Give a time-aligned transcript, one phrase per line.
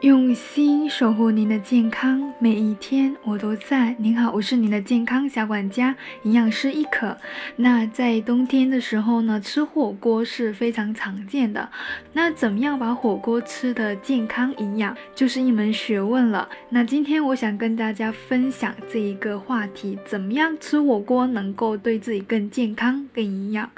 [0.00, 3.94] 用心守护您的健康，每一天我都在。
[3.98, 7.14] 您好，我是您的健康小管家，营养师一可。
[7.56, 11.68] 那在冬天的时候呢，吃火锅是非常常见的。
[12.14, 16.48] 那怎么样把火锅吃的健康营养，就是一门学问了。
[16.70, 23.70] 那今天我想跟大家分享这一个话题：怎么样吃火锅能够对自己更健康、更营养？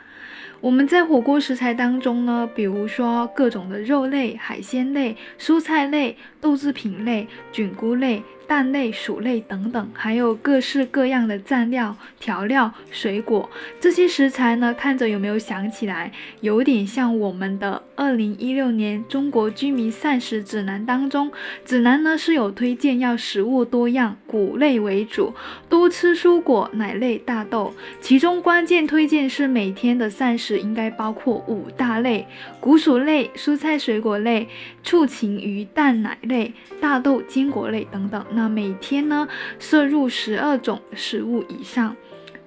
[0.63, 8.23] 我们在火锅食材当中呢，比如说各种的肉类、海鲜类、蔬菜类、豆制品类、菌菇类。
[8.45, 13.49] 蛋类、薯类等等，还有各式各样的蘸料、调料、水果，
[13.81, 21.33] 这些食材呢，看着有没有想起来，有点像我们的二零一六年中国居民膳食指南当中，
[21.65, 25.33] 指南呢是有推荐要食物多样，谷类为主，
[25.71, 32.27] 多吃蔬果、奶类、大豆，其中关键推荐是每天的膳食应该包括五大类：
[32.61, 34.47] 谷薯类、蔬菜水果类、
[34.83, 38.27] 畜禽鱼蛋奶、类大豆坚果类等等。
[38.33, 39.29] 那每天呢
[39.61, 41.95] 摄入十二种食物以上，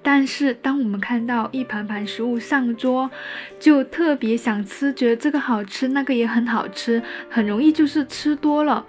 [0.02, 3.10] 但是当我们看到一盘盘食物上桌，
[3.58, 8.84] 就特别想吃，觉得这个好吃，那个也很好吃，很容易就是吃多了。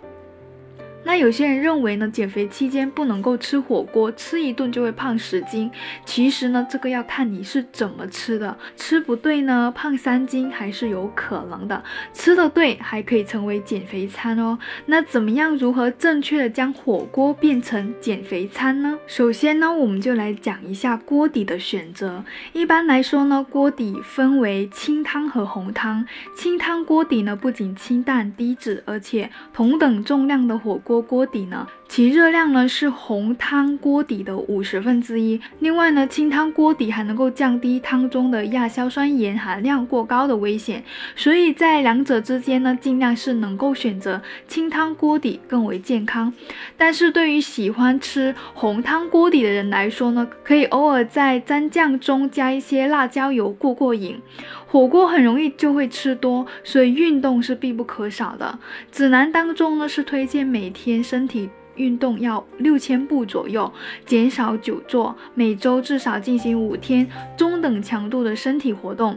[1.07, 5.71] 那有些人认为呢，减肥期间不能够吃火锅，吃一顿就会胖十斤。
[6.03, 11.81] 其实呢，这个要看你是怎么吃的，吃不对呢，胖三斤还是有可能的。
[12.11, 14.59] 吃的对，还可以成为减肥餐哦。
[14.87, 18.99] 那怎么样，如何正确的将火锅变成减肥餐呢？
[19.07, 22.21] 首先呢，我们就来讲一下锅底的选择。
[22.51, 26.05] 一般来说呢，锅底分为清汤和红汤。
[26.35, 30.96] 清汤锅底呢，不仅清淡低脂，而且同等重量的火锅。
[31.01, 31.67] 锅底呢？
[31.87, 35.39] 其热量呢是红汤锅底的五十分之一。
[35.59, 40.83] 另外呢，清汤锅底还能够降低汤中的亚硝酸盐含量过高的危险。
[41.15, 46.33] 所以在两者之间呢，尽量是能够选择清汤锅底更为健康。
[46.75, 54.21] 但是对于喜欢吃红汤锅底的人来说呢，可以偶尔在蘸酱中加一些辣椒油过过瘾。
[54.67, 58.59] 火锅很容易就会吃多，所以运动是必不可少的。
[58.91, 61.49] 指南当中呢是推荐每天身体。
[61.77, 63.71] 运动要六千步左右，
[64.03, 67.07] 减少久坐，每周至少进行五天
[67.37, 69.15] 中等强度的身体活动。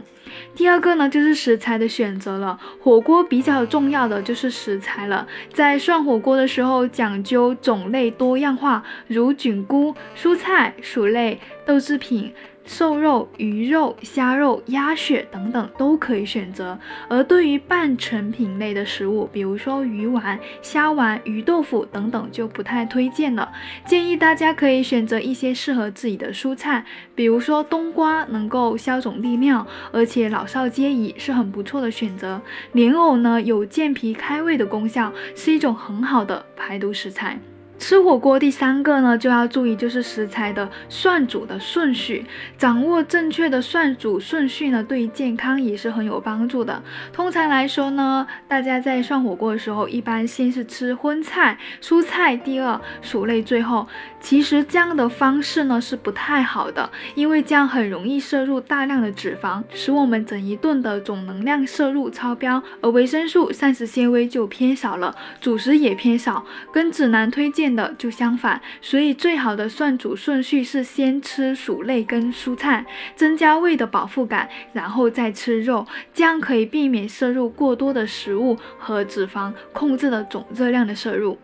[0.53, 2.59] 第二个呢，就是食材的选择了。
[2.79, 12.31] 火锅比较重要的就是食材了，在涮火锅的时候讲究种类多样化，如菌菇、蔬菜、薯类、豆制品。
[12.63, 16.77] 瘦肉、鱼肉、虾肉、鸭血等等都可以选择，
[17.09, 23.51] 而对于半成品类的食物，比如说鱼丸、虾丸、鱼豆腐等等就不太推荐了。
[23.85, 26.85] 建议大家可以选择一些适合自己的蔬菜，
[27.15, 32.41] 比如说冬瓜，能够消肿利尿，而且老少皆宜，是很不错的选择。
[32.73, 37.39] 莲藕呢，有健脾开胃的功效，是一种很好的排毒食材。
[37.81, 42.23] 吃火锅第三个呢，就要注意就是食材的涮煮的顺序，
[42.55, 46.83] 掌握正确的涮煮顺序呢，对于健康也是很有帮助的。
[47.11, 53.87] 通常来说呢，大家在涮火锅的时候，一般先是吃荤菜、蔬菜，第二薯类，最后。
[54.19, 68.61] 其实这样的方式呢是不太好的，因为这样很容易摄入大量的脂肪，使我们整一顿的总能量摄入超标，而维生素、膳食纤维就偏少了，主食也偏少，跟指南推荐的就相反。
[68.81, 81.37] 所以最好的涮煮顺序是先吃薯类跟蔬菜，增加胃的饱腹感，然后再吃肉，这样可以避免摄入过多的食物和脂肪，控制了总热量的摄入。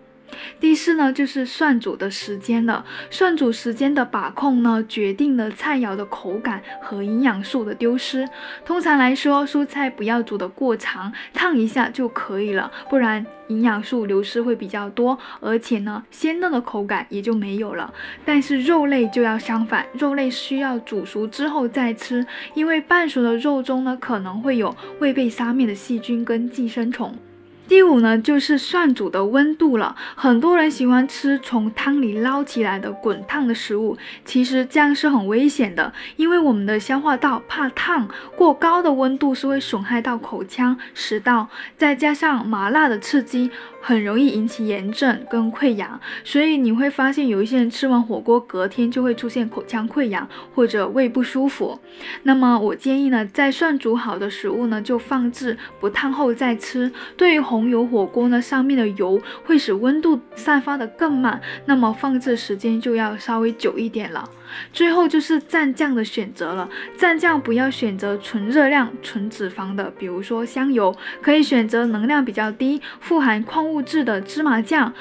[0.59, 2.85] 第四呢，就是涮煮的时间了。
[3.09, 8.27] 涮煮时间的把控呢，决定了菜肴的口感和营养素的丢失。
[8.65, 17.93] 通常来说，蔬菜不要煮得过长，烫一下就可以了，不然营养素流失会比较多，而且呢，鲜嫩的口感也就没有了。
[18.25, 27.15] 但是肉类就要相反，肉类需要煮熟之后再吃，因为半熟的肉中呢，可能会有未被杀灭的细菌跟寄生虫。
[27.67, 29.95] 第五呢，就是涮煮的温度了。
[30.15, 43.51] 很多人喜欢吃从汤里捞起来的滚烫的食物，其实这样是很危险的，因为我们的消化道怕烫，过高的温度是会损害到口腔、食道，再加上麻辣的刺激。
[43.79, 51.79] 很容易引起炎症跟溃疡，所以你会发现有一些人吃完火锅隔天就会出现口腔溃疡或者胃不舒服。
[52.23, 56.91] 那么我建议呢，在涮煮好的食物呢就放置不烫后再吃。
[57.15, 64.29] 对于红红油火锅呢，上面的油会使温度散发的更慢，那么放置时间就要稍微久一点了。
[64.71, 74.93] 最后就是蘸酱的选择了，蘸酱不要选择纯热量、纯脂肪的，比如说香油，可以选择能量比较低、富含矿物质的芝麻酱。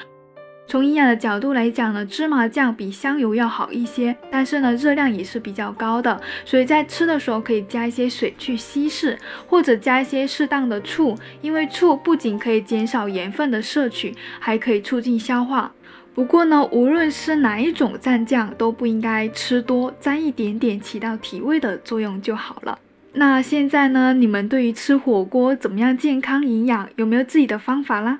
[0.67, 9.17] 从营养的角度来讲呢，芝麻酱比香油要好一些，但是呢，热量也是比较高的，所以在吃的时候可以加一些水去稀释，
[9.47, 15.71] 或者加一些适当的醋，因为醋不仅可以减少盐分的摄取，还可以促进消化。
[16.13, 22.77] 不过呢，无论是哪一种蘸酱，都不应该吃多，沾一点点起到提味的作用就好了。
[23.13, 28.19] 那现在呢，你们对于吃火锅怎么样健康营养，有没有自己的方法啦？